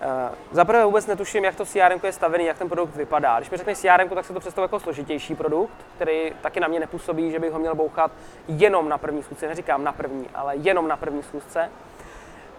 Eh, 0.00 0.34
za 0.52 0.64
prvé 0.64 0.84
vůbec 0.84 1.06
netuším, 1.06 1.44
jak 1.44 1.54
to 1.54 1.66
CRM 1.66 2.00
je 2.02 2.12
stavený, 2.12 2.44
jak 2.44 2.58
ten 2.58 2.68
produkt 2.68 2.96
vypadá. 2.96 3.38
Když 3.38 3.50
mi 3.50 3.56
řekneš 3.56 3.78
CRM, 3.78 4.08
tak 4.08 4.24
se 4.24 4.32
to 4.32 4.40
představuje 4.40 4.64
jako 4.64 4.80
složitější 4.80 5.34
produkt, 5.34 5.74
který 5.96 6.32
taky 6.40 6.60
na 6.60 6.68
mě 6.68 6.80
nepůsobí, 6.80 7.30
že 7.30 7.38
bych 7.38 7.52
ho 7.52 7.58
měl 7.58 7.74
bouchat 7.74 8.10
jenom 8.48 8.88
na 8.88 8.98
první 8.98 9.22
schůzce. 9.22 9.48
Neříkám 9.48 9.84
na 9.84 9.92
první, 9.92 10.26
ale 10.34 10.56
jenom 10.56 10.88
na 10.88 10.96
první 10.96 11.22
schůzce. 11.22 11.70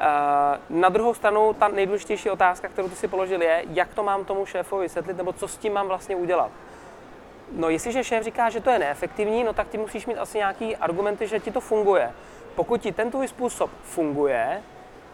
Eh, 0.06 0.60
na 0.70 0.90
druhou 0.90 1.14
stranu, 1.14 1.54
ta 1.54 1.68
nejdůležitější 1.68 2.30
otázka, 2.30 2.68
kterou 2.68 2.90
ty 2.90 2.96
si 2.96 3.08
položil, 3.08 3.42
je, 3.42 3.64
jak 3.70 3.94
to 3.94 4.04
mám 4.04 4.26
tomu 4.26 4.46
šéfovi 4.46 4.86
vysvětlit, 4.86 5.18
nebo 5.18 5.34
co 5.34 5.48
s 5.48 5.58
tím 5.58 5.74
mám 5.74 5.88
vlastně 5.88 6.16
udělat. 6.16 6.52
No, 7.52 7.70
jestliže 7.70 8.04
šéf 8.04 8.24
říká, 8.24 8.50
že 8.50 8.62
to 8.62 8.70
je 8.70 8.80
neefektivní, 8.80 9.44
no 9.44 9.54
tak 9.54 9.68
ty 9.68 9.78
musíš 9.78 10.06
mít 10.06 10.18
asi 10.18 10.38
nějaký 10.38 10.76
argumenty, 10.76 11.28
že 11.28 11.40
ti 11.40 11.52
to 11.52 11.62
funguje. 11.62 12.12
Pokud 12.56 12.82
ti 12.82 12.92
ten 12.92 13.12
tvůj 13.12 13.28
způsob 13.28 13.72
funguje, 13.84 14.64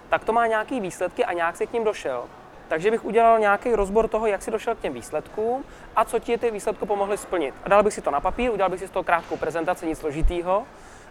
tak 0.09 0.23
to 0.23 0.33
má 0.33 0.47
nějaký 0.47 0.79
výsledky 0.79 1.25
a 1.25 1.33
nějak 1.33 1.57
si 1.57 1.67
k 1.67 1.73
ním 1.73 1.83
došel. 1.83 2.23
Takže 2.67 2.91
bych 2.91 3.05
udělal 3.05 3.39
nějaký 3.39 3.73
rozbor 3.73 4.07
toho, 4.07 4.27
jak 4.27 4.41
si 4.41 4.51
došel 4.51 4.75
k 4.75 4.79
těm 4.79 4.93
výsledkům 4.93 5.63
a 5.95 6.05
co 6.05 6.19
ti 6.19 6.37
ty 6.37 6.51
výsledky 6.51 6.85
pomohly 6.85 7.17
splnit. 7.17 7.55
A 7.63 7.69
dal 7.69 7.83
bych 7.83 7.93
si 7.93 8.01
to 8.01 8.11
na 8.11 8.19
papír, 8.19 8.51
udělal 8.51 8.69
bych 8.69 8.79
si 8.79 8.87
z 8.87 8.91
toho 8.91 9.03
krátkou 9.03 9.37
prezentaci, 9.37 9.85
nic 9.85 9.99
složitýho 9.99 10.65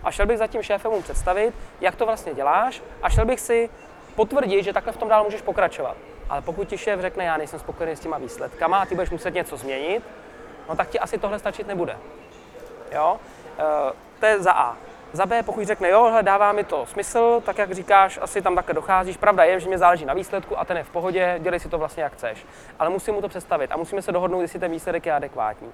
a 0.05 0.11
šel 0.11 0.26
bych 0.26 0.38
za 0.38 0.47
tím 0.47 0.62
šéfem 0.62 1.02
představit, 1.02 1.55
jak 1.81 1.97
to 1.97 2.07
vlastně 2.07 2.35
děláš 2.35 2.83
a 3.02 3.11
šel 3.11 3.25
bych 3.25 3.40
si 3.40 3.71
potvrdit, 4.14 4.62
že 4.62 4.73
takhle 4.73 4.93
v 4.93 4.97
tom 4.97 5.09
dál 5.09 5.25
můžeš 5.25 5.43
pokračovat. 5.43 5.97
Ale 6.28 6.43
pokud 6.43 6.69
ti 6.69 6.78
šéf 6.78 7.00
řekne, 7.00 7.25
já 7.25 7.37
nejsem 7.37 7.59
spokojený 7.59 7.97
s 7.97 8.00
těma 8.00 8.19
výsledkama 8.19 8.78
a 8.78 8.87
ty 8.87 8.95
budeš 8.95 9.11
muset 9.11 9.35
něco 9.35 9.57
změnit, 9.57 10.02
no 10.69 10.76
tak 10.76 10.88
ti 10.88 10.99
asi 10.99 11.19
tohle 11.19 11.38
stačit 11.38 11.67
nebude. 11.67 11.97
Jo? 12.93 13.21
E, 13.59 13.93
to 14.21 14.26
je 14.26 14.43
za 14.43 14.52
A. 14.52 14.76
Za 15.12 15.26
B, 15.26 15.43
pokud 15.43 15.67
řekne, 15.67 15.88
jo, 15.88 16.05
hele, 16.05 16.23
dává 16.23 16.52
mi 16.52 16.64
to 16.64 16.87
smysl, 16.87 17.43
tak 17.47 17.59
jak 17.59 17.73
říkáš, 17.73 18.19
asi 18.23 18.43
tam 18.43 18.55
také 18.55 18.73
docházíš. 18.73 19.17
Pravda 19.17 19.45
je, 19.45 19.61
že 19.61 19.69
mě 19.69 19.78
záleží 19.78 20.05
na 20.05 20.14
výsledku 20.14 20.59
a 20.59 20.64
ten 20.64 20.76
je 20.76 20.85
v 20.85 20.90
pohodě, 20.90 21.37
dělej 21.38 21.61
si 21.61 21.69
to 21.69 21.78
vlastně 21.78 22.02
jak 22.02 22.12
chceš. 22.12 22.47
Ale 22.78 22.90
musím 22.90 23.14
mu 23.14 23.21
to 23.21 23.28
představit 23.28 23.73
a 23.73 23.76
musíme 23.76 24.02
se 24.02 24.12
dohodnout, 24.12 24.40
jestli 24.40 24.59
ten 24.59 24.71
výsledek 24.71 25.07
je 25.07 25.12
adekvátní. 25.12 25.73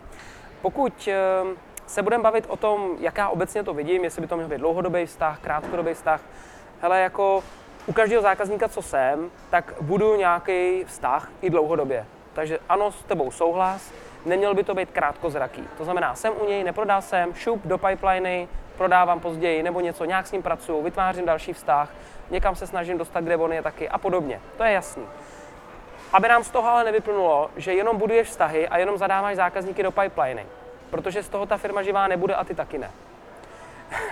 Pokud 0.63 1.09
ehm, 1.09 1.57
se 1.87 2.03
budeme 2.03 2.23
bavit 2.23 2.45
o 2.49 2.57
tom, 2.57 2.97
jaká 3.01 3.29
obecně 3.29 3.63
to 3.63 3.75
vidím, 3.75 4.05
jestli 4.05 4.23
by 4.23 4.27
to 4.29 4.37
měl 4.37 4.49
být 4.49 4.59
dlouhodobý 4.59 5.07
vztah, 5.07 5.39
krátkodobý 5.41 5.95
vztah, 5.95 6.21
hele, 6.81 7.01
jako 7.01 7.45
u 7.87 7.93
každého 7.93 8.23
zákazníka, 8.23 8.69
co 8.69 8.83
jsem, 8.83 9.31
tak 9.51 9.73
budu 9.81 10.17
nějaký 10.17 10.85
vztah 10.85 11.29
i 11.43 11.51
dlouhodobě. 11.51 12.07
Takže 12.33 12.59
ano, 12.69 12.93
s 12.93 13.03
tebou 13.03 13.31
souhlas, 13.31 13.93
neměl 14.25 14.55
by 14.55 14.65
to 14.65 14.75
být 14.75 14.91
krátkozraký. 14.91 15.69
To 15.79 15.85
znamená, 15.85 16.15
jsem 16.15 16.33
u 16.41 16.45
něj, 16.45 16.65
neprodal 16.65 17.03
jsem, 17.03 17.35
šup 17.35 17.61
do 17.65 17.79
pipeliny, 17.79 18.49
prodávám 18.77 19.21
později 19.21 19.63
nebo 19.63 19.81
něco, 19.81 20.05
nějak 20.05 20.27
s 20.27 20.33
ním 20.33 20.43
pracuju, 20.43 20.83
vytvářím 20.83 21.27
další 21.27 21.53
vztah, 21.53 21.91
někam 22.31 22.57
se 22.57 22.67
snažím 22.67 22.99
dostat, 22.99 23.25
kde 23.25 23.37
on 23.37 23.53
je 23.53 23.63
taky 23.63 23.89
a 23.89 23.99
podobně. 23.99 24.41
To 24.57 24.65
je 24.65 24.73
jasný. 24.73 25.05
Aby 26.13 26.29
nám 26.29 26.45
z 26.45 26.51
toho 26.51 26.69
ale 26.69 26.85
nevyplnulo, 26.85 27.51
že 27.57 27.75
jenom 27.75 27.99
buduješ 27.99 28.29
vztahy 28.29 28.69
a 28.69 28.79
jenom 28.79 28.99
zadáváš 28.99 29.37
zákazníky 29.37 29.83
do 29.83 29.91
pipeliny, 29.91 30.47
protože 30.95 31.23
z 31.23 31.29
toho 31.29 31.47
ta 31.47 31.57
firma 31.57 31.83
živá 31.83 32.09
nebude 32.09 32.35
a 32.35 32.45
ty 32.45 32.55
taky 32.55 32.79
ne. 32.79 32.91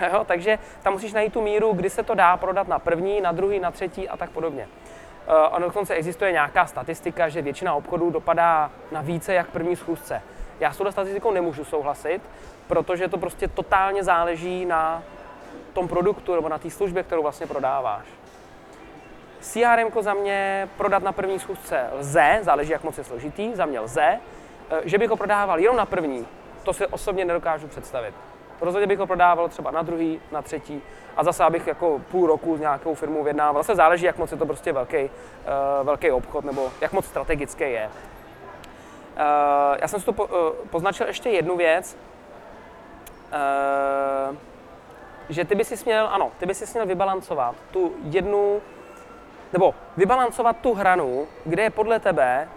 jo, 0.13 0.23
takže 0.27 0.59
tam 0.81 0.93
musíš 0.93 1.13
najít 1.13 1.33
tu 1.33 1.41
míru, 1.41 1.73
kdy 1.73 1.89
se 1.89 2.03
to 2.03 2.15
dá 2.15 2.37
prodat 2.37 2.67
na 2.67 2.79
první, 2.79 3.21
na 3.21 3.31
druhý, 3.31 3.59
na 3.59 3.71
třetí 3.71 4.09
a 4.09 4.17
tak 4.17 4.29
podobně. 4.29 4.67
Uh, 5.27 5.33
a 5.51 5.59
dokonce 5.59 5.93
existuje 5.93 6.31
nějaká 6.31 6.65
statistika, 6.65 7.29
že 7.29 7.41
většina 7.41 7.73
obchodů 7.73 8.09
dopadá 8.09 8.71
na 8.91 9.01
více 9.01 9.33
jak 9.33 9.49
první 9.49 9.75
schůzce. 9.75 10.21
Já 10.59 10.71
s 10.71 10.77
touto 10.77 10.91
statistikou 10.91 11.31
nemůžu 11.31 11.65
souhlasit, 11.65 12.21
protože 12.67 13.07
to 13.07 13.17
prostě 13.17 13.47
totálně 13.47 14.03
záleží 14.03 14.65
na 14.65 15.03
tom 15.73 15.87
produktu 15.87 16.35
nebo 16.35 16.49
na 16.49 16.57
té 16.57 16.69
službě, 16.69 17.03
kterou 17.03 17.21
vlastně 17.21 17.47
prodáváš. 17.47 18.05
CRM 19.39 19.87
za 19.99 20.13
mě 20.13 20.69
prodat 20.77 21.03
na 21.03 21.11
první 21.11 21.39
schůzce 21.39 21.87
lze, 21.93 22.39
záleží, 22.41 22.71
jak 22.71 22.83
moc 22.83 22.97
je 22.97 23.03
složitý, 23.03 23.55
za 23.55 23.65
mě 23.65 23.79
lze. 23.79 24.19
Eh, 24.69 24.81
že 24.85 24.97
bych 24.97 25.09
ho 25.09 25.17
prodával 25.17 25.59
jenom 25.59 25.77
na 25.77 25.85
první, 25.85 26.27
to 26.63 26.73
si 26.73 26.87
osobně 26.87 27.25
nedokážu 27.25 27.67
představit. 27.67 28.15
Rozhodně 28.61 28.87
bych 28.87 28.99
ho 28.99 29.07
prodával 29.07 29.49
třeba 29.49 29.71
na 29.71 29.81
druhý, 29.81 30.21
na 30.31 30.41
třetí 30.41 30.81
a 31.17 31.23
zase 31.23 31.43
abych 31.43 31.67
jako 31.67 32.01
půl 32.11 32.27
roku 32.27 32.57
s 32.57 32.59
nějakou 32.59 32.93
firmou 32.93 33.23
vyjednával. 33.23 33.63
Zase 33.63 33.75
záleží, 33.75 34.05
jak 34.05 34.17
moc 34.17 34.31
je 34.31 34.37
to 34.37 34.45
prostě 34.45 34.71
velký, 34.71 35.03
uh, 35.03 35.09
velký 35.83 36.11
obchod 36.11 36.45
nebo 36.45 36.71
jak 36.81 36.93
moc 36.93 37.05
strategický 37.05 37.63
je. 37.63 37.89
Uh, 37.89 39.77
já 39.81 39.87
jsem 39.87 39.99
si 39.99 40.05
to 40.05 40.13
po, 40.13 40.25
uh, 40.25 40.31
poznačil 40.69 41.07
ještě 41.07 41.29
jednu 41.29 41.57
věc, 41.57 41.97
uh, 44.29 44.35
že 45.29 45.45
ty 45.45 45.55
by 45.55 45.65
si 45.65 45.77
směl, 45.77 46.09
ano, 46.11 46.31
ty 46.39 46.45
by 46.45 46.55
si 46.55 46.67
směl 46.67 46.85
vybalancovat 46.85 47.55
tu 47.71 47.93
jednu, 48.03 48.61
nebo 49.53 49.75
vybalancovat 49.97 50.57
tu 50.57 50.73
hranu, 50.73 51.27
kde 51.45 51.63
je 51.63 51.69
podle 51.69 51.99
tebe 51.99 52.49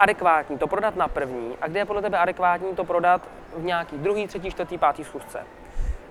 adekvátní 0.00 0.58
to 0.58 0.66
prodat 0.66 0.96
na 0.96 1.08
první 1.08 1.56
a 1.60 1.68
kde 1.68 1.80
je 1.80 1.84
podle 1.84 2.02
tebe 2.02 2.18
adekvátní 2.18 2.76
to 2.76 2.84
prodat 2.84 3.28
v 3.56 3.64
nějaký 3.64 3.98
druhý, 3.98 4.26
třetí, 4.26 4.50
čtvrtý, 4.50 4.78
pátý 4.78 5.04
schůzce. 5.04 5.46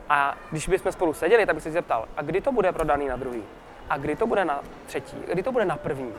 A 0.10 0.36
když 0.52 0.70
bychom 0.70 0.92
spolu 0.92 1.14
seděli, 1.14 1.46
tak 1.46 1.56
bych 1.56 1.64
se 1.64 1.72
zeptal, 1.72 2.06
a 2.18 2.22
kdy 2.22 2.42
to 2.42 2.52
bude 2.52 2.72
prodaný 2.72 3.08
na 3.08 3.16
druhý? 3.16 3.44
A 3.90 3.98
kdy 3.98 4.16
to 4.16 4.28
bude 4.28 4.46
na 4.46 4.62
třetí? 4.86 5.18
Kdy 5.34 5.44
to 5.44 5.52
bude 5.52 5.66
na 5.66 5.78
první? 5.78 6.14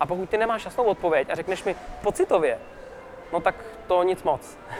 A 0.00 0.06
pokud 0.06 0.30
ty 0.30 0.38
nemáš 0.38 0.64
jasnou 0.64 0.84
odpověď 0.84 1.30
a 1.30 1.34
řekneš 1.34 1.64
mi 1.64 1.76
pocitově, 2.02 2.58
no 3.32 3.40
tak 3.40 3.54
to 3.86 4.02
nic 4.02 4.22
moc. 4.22 4.58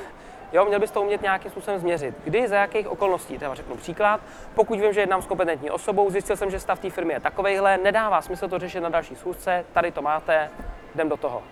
Jo, 0.53 0.65
měl 0.65 0.81
bys 0.81 0.91
to 0.91 1.03
umět 1.03 1.23
nějakým 1.23 1.51
způsobem 1.51 1.81
změřit. 1.81 2.15
Kdy, 2.25 2.49
za 2.49 2.57
jakých 2.57 2.89
okolností? 2.89 3.37
Třeba 3.37 3.55
řeknu 3.55 3.77
příklad. 3.77 4.21
Pokud 4.55 4.81
vím, 4.81 4.93
že 4.93 5.01
jednám 5.01 5.23
s 5.23 5.27
kompetentní 5.27 5.71
osobou, 5.71 6.11
zjistil 6.11 6.37
jsem, 6.37 6.51
že 6.51 6.61
stav 6.61 6.79
té 6.79 6.91
firmy 6.91 7.13
je 7.13 7.21
takovejhle, 7.21 7.79
nedává 7.79 8.23
smysl 8.23 8.49
to 8.49 8.59
řešit 8.59 8.81
na 8.81 8.89
další 8.89 9.17
schůzce, 9.17 9.65
tady 9.73 9.91
to 9.93 10.03
máte, 10.03 10.51
jdem 10.95 11.09
do 11.09 11.17
toho. 11.17 11.43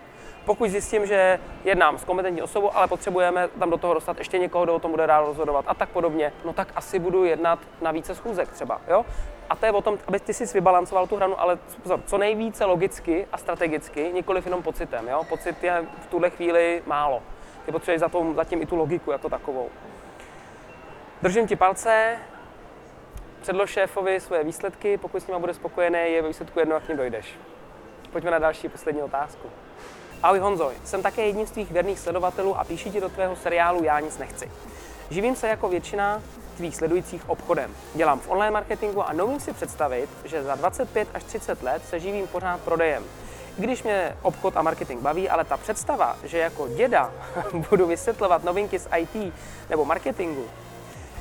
Pokud 0.44 0.70
zjistím, 0.70 1.06
že 1.06 1.38
jednám 1.64 1.98
s 1.98 2.04
kompetentní 2.04 2.42
osobou, 2.42 2.76
ale 2.76 2.88
potřebujeme 2.88 3.48
tam 3.48 3.70
do 3.70 3.76
toho 3.76 3.94
dostat 3.94 4.18
ještě 4.18 4.38
někoho, 4.38 4.64
kdo 4.64 4.74
o 4.74 4.78
tom 4.78 4.90
bude 4.90 5.06
dál 5.06 5.26
rozhodovat 5.26 5.64
a 5.68 5.74
tak 5.74 5.88
podobně, 5.88 6.32
no 6.44 6.52
tak 6.52 6.68
asi 6.76 6.98
budu 6.98 7.24
jednat 7.24 7.58
na 7.82 7.90
více 7.90 8.14
schůzek 8.14 8.48
třeba. 8.52 8.80
Jo? 8.88 9.04
A 9.50 9.56
to 9.56 9.66
je 9.66 9.72
o 9.72 9.82
tom, 9.82 9.98
aby 10.06 10.20
ty 10.20 10.34
si 10.34 10.46
vybalancoval 10.54 11.06
tu 11.06 11.16
hranu, 11.16 11.40
ale 11.40 11.58
pozor, 11.82 12.00
co 12.06 12.18
nejvíce 12.18 12.64
logicky 12.64 13.26
a 13.32 13.38
strategicky, 13.38 14.10
nikoliv 14.12 14.44
jenom 14.44 14.62
pocitem. 14.62 15.08
Jo? 15.08 15.24
Pocit 15.28 15.64
je 15.64 15.84
v 16.02 16.06
tuhle 16.06 16.30
chvíli 16.30 16.82
málo. 16.86 17.22
Ty 17.66 17.72
potřebuješ 17.72 18.00
za 18.00 18.10
zatím 18.34 18.62
i 18.62 18.66
tu 18.66 18.76
logiku 18.76 19.10
jako 19.10 19.28
takovou. 19.28 19.68
Držím 21.22 21.46
ti 21.46 21.56
palce, 21.56 22.18
předlož 23.42 23.70
šéfovi 23.70 24.20
svoje 24.20 24.44
výsledky, 24.44 24.98
pokud 24.98 25.22
s 25.22 25.26
nima 25.26 25.38
bude 25.38 25.54
spokojený, 25.54 25.98
je 25.98 26.22
ve 26.22 26.28
výsledku 26.28 26.58
jedno, 26.58 26.74
jak 26.74 26.84
k 26.84 26.88
ním 26.88 26.96
dojdeš. 26.96 27.34
Pojďme 28.12 28.30
na 28.30 28.38
další 28.38 28.68
poslední 28.68 29.02
otázku. 29.02 29.50
Ahoj 30.22 30.38
Honzo, 30.38 30.72
jsem 30.84 31.02
také 31.02 31.26
jedním 31.26 31.46
z 31.46 31.50
tvých 31.50 31.70
věrných 31.70 31.98
sledovatelů 31.98 32.58
a 32.58 32.64
píši 32.64 32.90
ti 32.90 33.00
do 33.00 33.08
tvého 33.08 33.36
seriálu 33.36 33.84
Já 33.84 34.00
nic 34.00 34.18
nechci. 34.18 34.50
Živím 35.10 35.36
se 35.36 35.48
jako 35.48 35.68
většina 35.68 36.22
tvých 36.56 36.76
sledujících 36.76 37.30
obchodem. 37.30 37.74
Dělám 37.94 38.20
v 38.20 38.30
online 38.30 38.50
marketingu 38.50 39.02
a 39.02 39.12
neumím 39.12 39.40
si 39.40 39.52
představit, 39.52 40.10
že 40.24 40.42
za 40.42 40.54
25 40.54 41.08
až 41.14 41.24
30 41.24 41.62
let 41.62 41.82
se 41.88 42.00
živím 42.00 42.26
pořád 42.26 42.60
prodejem. 42.60 43.04
I 43.58 43.62
když 43.62 43.82
mě 43.82 44.16
obchod 44.22 44.56
a 44.56 44.62
marketing 44.62 45.02
baví, 45.02 45.28
ale 45.28 45.44
ta 45.44 45.56
představa, 45.56 46.16
že 46.24 46.38
jako 46.38 46.68
děda 46.68 47.12
budu 47.70 47.86
vysvětlovat 47.86 48.44
novinky 48.44 48.78
z 48.78 48.88
IT 48.96 49.34
nebo 49.70 49.84
marketingu, 49.84 50.44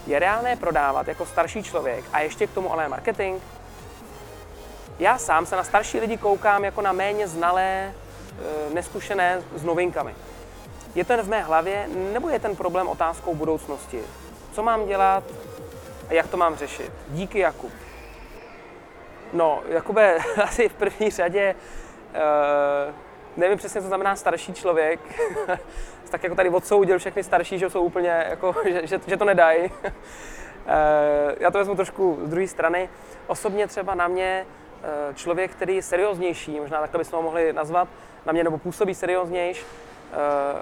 je 0.08 0.20
reálné 0.20 0.56
prodávat 0.56 1.08
jako 1.08 1.26
starší 1.26 1.64
člověk 1.64 2.06
a 2.14 2.20
ještě 2.20 2.48
k 2.48 2.54
tomu 2.54 2.70
online 2.70 2.90
marketing? 2.90 3.42
Já 5.00 5.18
sám 5.18 5.46
se 5.46 5.56
na 5.56 5.64
starší 5.64 6.00
lidi 6.00 6.18
koukám 6.18 6.66
jako 6.66 6.82
na 6.82 6.92
méně 6.92 7.28
znalé 7.28 7.94
neskušené 8.74 9.44
s 9.56 9.64
novinkami. 9.64 10.16
Je 10.96 11.06
to 11.06 11.14
jen 11.14 11.22
v 11.22 11.30
mé 11.30 11.42
hlavě, 11.42 11.88
nebo 12.14 12.30
je 12.30 12.40
ten 12.40 12.56
problém 12.56 12.88
otázkou 12.88 13.36
budoucnosti? 13.36 14.02
Co 14.52 14.64
mám 14.64 14.88
dělat 14.88 15.24
a 16.10 16.14
jak 16.14 16.28
to 16.28 16.38
mám 16.38 16.56
řešit? 16.56 16.92
Díky, 17.08 17.40
Jakub. 17.40 17.72
No, 19.34 19.62
Jakube, 19.68 20.18
asi 20.44 20.70
v 20.70 20.74
první 20.74 21.10
řadě 21.10 21.56
uh, 21.56 22.94
nevím 23.38 23.58
přesně, 23.58 23.82
co 23.82 23.88
znamená 23.88 24.16
starší 24.16 24.54
člověk. 24.54 25.00
tak 26.10 26.24
jako 26.24 26.36
tady 26.36 26.50
odsoudil 26.50 27.00
všechny 27.00 27.24
starší, 27.24 27.60
že 27.60 27.70
jsou 27.70 27.82
úplně, 27.82 28.26
jako, 28.30 28.56
že, 28.64 28.88
že, 28.88 29.00
že 29.08 29.18
to 29.18 29.26
nedají. 29.26 29.64
uh, 29.64 29.92
já 31.40 31.52
to 31.52 31.58
vezmu 31.58 31.76
trošku 31.76 32.20
z 32.24 32.30
druhé 32.30 32.48
strany. 32.48 32.90
Osobně 33.28 33.68
třeba 33.68 33.96
na 33.96 34.08
mě 34.08 34.46
člověk, 35.16 35.52
který 35.52 35.76
je 35.76 35.82
serióznější, 35.82 36.60
možná 36.60 36.82
takhle 36.82 36.98
bychom 36.98 37.18
ho 37.18 37.24
mohli 37.24 37.54
nazvat, 37.54 37.88
na 38.26 38.34
mě 38.34 38.44
nebo 38.44 38.58
působí 38.58 38.96
serióznější, 38.96 39.66
eh, 40.12 40.16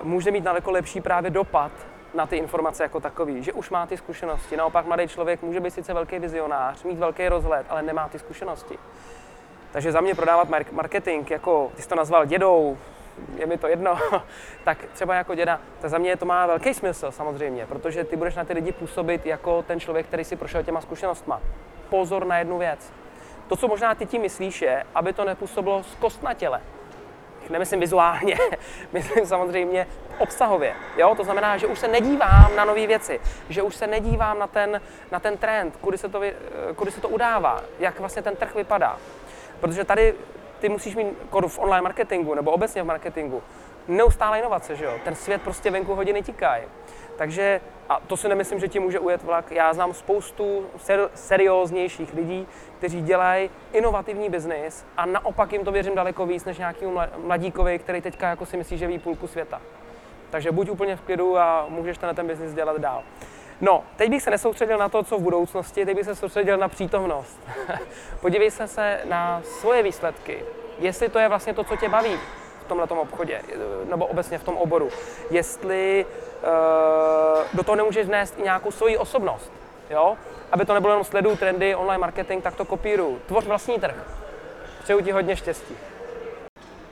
může 0.03 0.31
mít 0.31 0.43
daleko 0.43 0.71
lepší 0.71 1.01
právě 1.01 1.31
dopad 1.31 1.71
na 2.13 2.25
ty 2.25 2.37
informace 2.37 2.83
jako 2.83 2.99
takový, 2.99 3.43
že 3.43 3.53
už 3.53 3.69
má 3.69 3.85
ty 3.85 3.97
zkušenosti. 3.97 4.57
Naopak 4.57 4.85
mladý 4.85 5.07
člověk 5.07 5.41
může 5.41 5.59
být 5.59 5.71
sice 5.71 5.93
velký 5.93 6.19
vizionář, 6.19 6.83
mít 6.83 6.99
velký 6.99 7.27
rozhled, 7.27 7.65
ale 7.69 7.81
nemá 7.81 8.07
ty 8.07 8.19
zkušenosti. 8.19 8.77
Takže 9.71 9.91
za 9.91 10.01
mě 10.01 10.15
prodávat 10.15 10.49
marketing, 10.71 11.31
jako 11.31 11.71
ty 11.75 11.81
jsi 11.81 11.89
to 11.89 11.95
nazval 11.95 12.25
dědou, 12.25 12.77
je 13.35 13.45
mi 13.45 13.57
to 13.57 13.67
jedno, 13.67 13.97
tak 14.63 14.77
třeba 14.93 15.15
jako 15.15 15.35
děda, 15.35 15.59
tak 15.81 15.89
za 15.89 15.97
mě 15.97 16.17
to 16.17 16.25
má 16.25 16.45
velký 16.45 16.73
smysl 16.73 17.11
samozřejmě, 17.11 17.65
protože 17.65 18.03
ty 18.03 18.15
budeš 18.15 18.35
na 18.35 18.45
ty 18.45 18.53
lidi 18.53 18.71
působit 18.71 19.25
jako 19.25 19.61
ten 19.61 19.79
člověk, 19.79 20.05
který 20.05 20.23
si 20.23 20.35
prošel 20.35 20.63
těma 20.63 20.81
zkušenostma. 20.81 21.41
Pozor 21.89 22.25
na 22.25 22.37
jednu 22.37 22.57
věc. 22.57 22.93
To, 23.47 23.55
co 23.55 23.67
možná 23.67 23.95
ty 23.95 24.05
tím 24.05 24.21
myslíš, 24.21 24.61
je, 24.61 24.85
aby 24.95 25.13
to 25.13 25.25
nepůsobilo 25.25 25.83
z 25.83 26.21
na 26.21 26.33
těle 26.33 26.61
nemyslím 27.49 27.79
vizuálně, 27.79 28.37
myslím 28.93 29.25
samozřejmě 29.25 29.87
obsahově. 30.17 30.75
Jo? 30.97 31.15
To 31.15 31.23
znamená, 31.23 31.57
že 31.57 31.67
už 31.67 31.79
se 31.79 31.87
nedívám 31.87 32.55
na 32.55 32.65
nové 32.65 32.87
věci, 32.87 33.19
že 33.49 33.61
už 33.61 33.75
se 33.75 33.87
nedívám 33.87 34.39
na 34.39 34.47
ten, 34.47 34.81
na 35.11 35.19
ten 35.19 35.37
trend, 35.37 35.77
kudy 35.81 35.97
se, 35.97 36.09
to, 36.09 36.21
kudy 36.75 36.91
se 36.91 37.01
to 37.01 37.09
udává, 37.09 37.61
jak 37.79 37.99
vlastně 37.99 38.21
ten 38.21 38.35
trh 38.35 38.55
vypadá. 38.55 38.97
Protože 39.59 39.83
tady 39.83 40.13
ty 40.59 40.69
musíš 40.69 40.95
mít 40.95 41.07
jako 41.21 41.47
v 41.47 41.59
online 41.59 41.81
marketingu 41.81 42.33
nebo 42.33 42.51
obecně 42.51 42.83
v 42.83 42.85
marketingu 42.85 43.43
neustále 43.87 44.39
inovace, 44.39 44.75
že 44.75 44.85
jo? 44.85 44.93
Ten 45.03 45.15
svět 45.15 45.41
prostě 45.41 45.71
venku 45.71 45.95
hodiny 45.95 46.23
tikají. 46.23 46.63
Takže, 47.17 47.61
a 47.89 47.99
to 48.07 48.17
si 48.17 48.27
nemyslím, 48.27 48.59
že 48.59 48.67
ti 48.67 48.79
může 48.79 48.99
ujet 48.99 49.23
vlak, 49.23 49.51
já 49.51 49.73
znám 49.73 49.93
spoustu 49.93 50.65
ser- 50.77 51.09
serióznějších 51.13 52.13
lidí, 52.13 52.47
kteří 52.77 53.01
dělají 53.01 53.49
inovativní 53.73 54.29
biznis 54.29 54.85
a 54.97 55.05
naopak 55.05 55.53
jim 55.53 55.65
to 55.65 55.71
věřím 55.71 55.95
daleko 55.95 56.25
víc 56.25 56.45
než 56.45 56.57
nějakému 56.57 56.99
mladíkovi, 57.17 57.79
který 57.79 58.01
teďka 58.01 58.29
jako 58.29 58.45
si 58.45 58.57
myslí, 58.57 58.77
že 58.77 58.87
ví 58.87 58.99
půlku 58.99 59.27
světa. 59.27 59.61
Takže 60.29 60.51
buď 60.51 60.69
úplně 60.69 60.95
v 60.95 61.01
klidu 61.01 61.37
a 61.37 61.65
můžeš 61.69 61.97
ten, 61.97 62.15
ten 62.15 62.27
biznis 62.27 62.53
dělat 62.53 62.77
dál. 62.77 63.03
No, 63.61 63.83
teď 63.95 64.09
bych 64.09 64.23
se 64.23 64.31
nesoustředil 64.31 64.77
na 64.77 64.89
to, 64.89 65.03
co 65.03 65.17
v 65.17 65.21
budoucnosti, 65.21 65.85
teď 65.85 65.95
bych 65.95 66.05
se 66.05 66.15
soustředil 66.15 66.57
na 66.57 66.67
přítomnost. 66.67 67.39
Podívej 68.21 68.51
se 68.51 68.67
se 68.67 68.99
na 69.05 69.41
svoje 69.43 69.83
výsledky, 69.83 70.43
jestli 70.79 71.09
to 71.09 71.19
je 71.19 71.29
vlastně 71.29 71.53
to, 71.53 71.63
co 71.63 71.75
tě 71.75 71.89
baví 71.89 72.19
tomhle 72.67 72.87
obchodě, 72.87 73.41
nebo 73.89 74.05
obecně 74.05 74.37
v 74.37 74.43
tom 74.43 74.57
oboru. 74.57 74.89
Jestli 75.29 76.05
uh, 76.05 76.47
do 77.53 77.63
toho 77.63 77.75
nemůžeš 77.75 78.07
vnést 78.07 78.39
i 78.39 78.41
nějakou 78.41 78.71
svoji 78.71 78.97
osobnost. 78.97 79.51
jo? 79.89 80.17
Aby 80.51 80.65
to 80.65 80.73
nebylo 80.73 80.93
jenom 80.93 81.03
sleduju 81.03 81.35
trendy, 81.35 81.75
online 81.75 81.97
marketing, 81.97 82.43
tak 82.43 82.55
to 82.55 82.65
kopíruju. 82.65 83.19
Tvoř 83.25 83.45
vlastní 83.45 83.79
trh. 83.79 83.95
Přeju 84.83 85.01
ti 85.01 85.11
hodně 85.11 85.35
štěstí. 85.35 85.77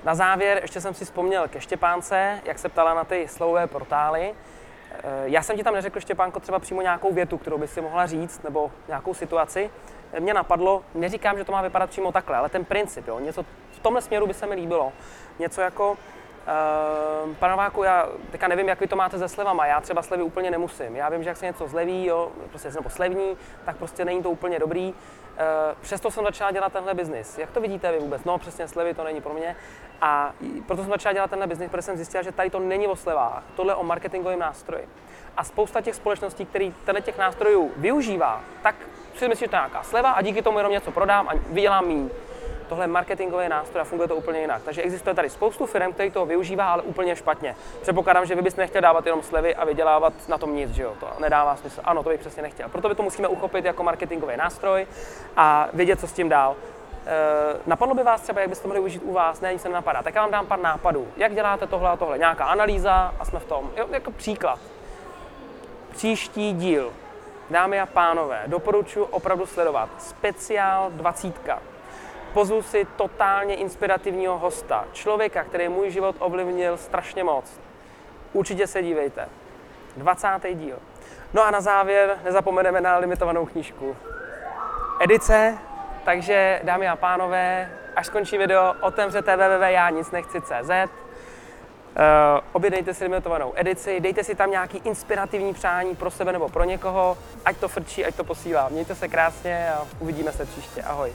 Na 0.03 0.15
závěr 0.15 0.59
ještě 0.61 0.81
jsem 0.81 0.93
si 0.93 1.05
vzpomněl 1.05 1.47
ke 1.47 1.61
Štěpánce, 1.61 2.41
jak 2.45 2.59
se 2.59 2.69
ptala 2.69 2.93
na 2.93 3.03
ty 3.03 3.27
slovové 3.27 3.67
portály. 3.67 4.33
Eh, 5.03 5.23
Já 5.25 5.41
jsem 5.43 5.57
ti 5.57 5.63
tam 5.63 5.73
neřekl, 5.73 5.99
Štěpánko, 5.99 6.39
třeba 6.39 6.59
přímo 6.59 6.81
nějakou 6.81 7.13
větu, 7.13 7.37
kterou 7.37 7.57
by 7.57 7.67
si 7.67 7.81
mohla 7.81 8.05
říct, 8.05 8.43
nebo 8.43 8.71
nějakou 8.87 9.13
situaci. 9.13 9.69
Mě 10.19 10.33
napadlo, 10.33 10.83
neříkám, 10.95 11.37
že 11.37 11.43
to 11.43 11.51
má 11.51 11.61
vypadat 11.61 11.89
přímo 11.89 12.11
takhle, 12.11 12.37
ale 12.37 12.49
ten 12.49 12.65
princip, 12.65 13.07
jo, 13.07 13.19
něco 13.19 13.43
v 13.71 13.79
tomhle 13.79 14.01
směru 14.01 14.27
by 14.27 14.33
se 14.33 14.45
mi 14.47 14.55
líbilo. 14.55 14.93
Něco 15.39 15.61
jako, 15.61 15.97
Uh, 17.25 17.33
pane 17.35 17.51
Nováku, 17.51 17.83
já 17.83 18.09
teďka 18.31 18.47
nevím, 18.47 18.67
jak 18.67 18.79
vy 18.79 18.87
to 18.87 18.95
máte 18.95 19.19
se 19.19 19.29
slevama, 19.29 19.65
já 19.65 19.81
třeba 19.81 20.01
slevy 20.01 20.23
úplně 20.23 20.51
nemusím. 20.51 20.95
Já 20.95 21.09
vím, 21.09 21.23
že 21.23 21.29
jak 21.29 21.37
se 21.37 21.45
něco 21.45 21.67
zleví, 21.67 22.05
jo, 22.05 22.31
prostě 22.49 22.69
nebo 22.69 22.89
slevní, 22.89 23.37
tak 23.65 23.77
prostě 23.77 24.05
není 24.05 24.23
to 24.23 24.29
úplně 24.29 24.59
dobrý. 24.59 24.93
Uh, 25.35 25.77
přesto 25.81 26.11
jsem 26.11 26.23
začal 26.23 26.51
dělat 26.51 26.73
tenhle 26.73 26.93
biznis. 26.93 27.37
Jak 27.37 27.51
to 27.51 27.61
vidíte 27.61 27.91
vy 27.91 27.99
vůbec? 27.99 28.23
No 28.23 28.37
přesně 28.37 28.67
slevy 28.67 28.93
to 28.93 29.03
není 29.03 29.21
pro 29.21 29.33
mě. 29.33 29.55
A 30.01 30.33
proto 30.67 30.81
jsem 30.81 30.91
začal 30.91 31.13
dělat 31.13 31.29
tenhle 31.29 31.47
biznis, 31.47 31.69
protože 31.69 31.81
jsem 31.81 31.95
zjistil, 31.95 32.23
že 32.23 32.31
tady 32.31 32.49
to 32.49 32.59
není 32.59 32.87
o 32.87 32.95
slevách, 32.95 33.43
tohle 33.55 33.71
je 33.71 33.75
o 33.75 33.83
marketingovém 33.83 34.39
nástroji. 34.39 34.87
A 35.37 35.43
spousta 35.43 35.81
těch 35.81 35.95
společností, 35.95 36.45
který 36.45 36.73
tenhle 36.85 37.01
těch 37.01 37.17
nástrojů 37.17 37.71
využívá, 37.77 38.41
tak 38.63 38.75
si 39.15 39.27
myslí, 39.27 39.45
že 39.45 39.49
to 39.49 39.55
je 39.55 39.59
nějaká 39.59 39.83
sleva 39.83 40.11
a 40.11 40.21
díky 40.21 40.41
tomu 40.41 40.57
jenom 40.57 40.71
něco 40.71 40.91
prodám 40.91 41.29
a 41.29 41.31
vydělám 41.49 41.87
méně 41.87 42.09
tohle 42.69 42.83
je 42.83 42.87
marketingový 42.87 43.49
nástroj 43.49 43.81
a 43.81 43.83
funguje 43.83 44.07
to 44.07 44.15
úplně 44.15 44.39
jinak. 44.39 44.61
Takže 44.65 44.81
existuje 44.81 45.15
tady 45.15 45.29
spoustu 45.29 45.65
firm, 45.65 45.93
který 45.93 46.11
to 46.11 46.25
využívá, 46.25 46.71
ale 46.71 46.81
úplně 46.81 47.15
špatně. 47.15 47.55
Předpokládám, 47.81 48.25
že 48.25 48.35
vy 48.35 48.41
byste 48.41 48.61
nechtěl 48.61 48.81
dávat 48.81 49.05
jenom 49.05 49.23
slevy 49.23 49.55
a 49.55 49.65
vydělávat 49.65 50.13
na 50.27 50.37
tom 50.37 50.55
nic, 50.55 50.71
že 50.71 50.83
jo? 50.83 50.93
To 50.99 51.07
nedává 51.19 51.55
smysl. 51.55 51.81
Ano, 51.83 52.03
to 52.03 52.09
bych 52.09 52.19
přesně 52.19 52.41
nechtěl. 52.41 52.69
Proto 52.69 52.89
by 52.89 52.95
to 52.95 53.03
musíme 53.03 53.27
uchopit 53.27 53.65
jako 53.65 53.83
marketingový 53.83 54.37
nástroj 54.37 54.87
a 55.37 55.67
vědět, 55.73 55.99
co 55.99 56.07
s 56.07 56.13
tím 56.13 56.29
dál. 56.29 56.55
E, 57.05 57.59
napadlo 57.65 57.95
by 57.95 58.03
vás 58.03 58.21
třeba, 58.21 58.41
jak 58.41 58.49
byste 58.49 58.67
mohli 58.67 58.79
užít 58.79 59.03
u 59.05 59.13
vás, 59.13 59.41
ne, 59.41 59.53
nic 59.53 59.61
se 59.61 59.69
nenapadá. 59.69 60.03
Tak 60.03 60.15
já 60.15 60.21
vám 60.21 60.31
dám 60.31 60.45
pár 60.45 60.59
nápadů. 60.59 61.07
Jak 61.17 61.35
děláte 61.35 61.67
tohle 61.67 61.89
a 61.89 61.95
tohle? 61.95 62.17
Nějaká 62.17 62.45
analýza 62.45 63.13
a 63.19 63.25
jsme 63.25 63.39
v 63.39 63.45
tom. 63.45 63.71
Jo, 63.77 63.85
jako 63.91 64.11
příklad. 64.11 64.59
Příští 65.91 66.53
díl. 66.53 66.93
Dámy 67.49 67.79
a 67.79 67.85
pánové, 67.85 68.43
doporučuji 68.47 69.03
opravdu 69.03 69.45
sledovat. 69.45 69.89
Speciál 69.97 70.91
20 70.91 71.33
pozvu 72.35 72.61
si 72.61 72.87
totálně 72.95 73.55
inspirativního 73.55 74.37
hosta, 74.37 74.85
člověka, 74.93 75.43
který 75.43 75.69
můj 75.69 75.91
život 75.91 76.15
ovlivnil 76.19 76.77
strašně 76.77 77.23
moc. 77.23 77.59
Určitě 78.33 78.67
se 78.67 78.83
dívejte. 78.83 79.29
20. 79.97 80.27
díl. 80.53 80.77
No 81.33 81.43
a 81.43 81.51
na 81.51 81.61
závěr 81.61 82.17
nezapomeneme 82.23 82.81
na 82.81 82.97
limitovanou 82.97 83.45
knížku. 83.45 83.95
Edice, 84.99 85.57
takže 86.05 86.59
dámy 86.63 86.87
a 86.87 86.95
pánové, 86.95 87.71
až 87.95 88.05
skončí 88.05 88.37
video, 88.37 88.73
otevřete 88.81 89.35
www.janicnechci.cz 89.35 90.71
Uh, 91.95 92.41
objednejte 92.53 92.93
si 92.93 93.03
limitovanou 93.03 93.53
edici, 93.55 93.99
dejte 93.99 94.23
si 94.23 94.35
tam 94.35 94.51
nějaký 94.51 94.77
inspirativní 94.77 95.53
přání 95.53 95.95
pro 95.95 96.11
sebe 96.11 96.31
nebo 96.31 96.49
pro 96.49 96.63
někoho, 96.63 97.17
ať 97.45 97.57
to 97.57 97.67
frčí, 97.67 98.05
ať 98.05 98.15
to 98.15 98.23
posílá. 98.23 98.69
Mějte 98.69 98.95
se 98.95 99.07
krásně 99.07 99.69
a 99.69 99.87
uvidíme 99.99 100.31
se 100.31 100.45
příště. 100.45 100.83
Ahoj. 100.83 101.13